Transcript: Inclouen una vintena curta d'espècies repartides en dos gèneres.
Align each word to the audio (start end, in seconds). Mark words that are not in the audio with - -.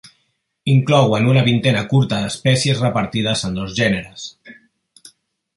Inclouen 0.75 1.27
una 1.33 1.43
vintena 1.49 1.83
curta 1.93 2.21
d'espècies 2.23 2.83
repartides 2.87 3.47
en 3.51 3.61
dos 3.63 3.77
gèneres. 3.81 4.29